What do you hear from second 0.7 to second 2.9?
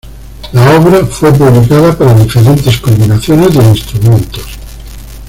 obra fue publicada para diferentes